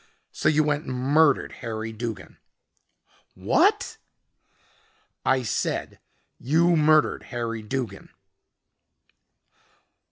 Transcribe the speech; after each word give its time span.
So 0.31 0.49
you 0.49 0.63
went 0.63 0.85
and 0.85 0.95
murdered 0.95 1.51
Harry 1.61 1.93
Duggin." 1.93 2.37
"What?" 3.35 3.97
"I 5.23 5.43
said 5.43 5.99
you 6.39 6.75
murdered 6.75 7.21
Harry 7.21 7.61
Duggin." 7.61 8.09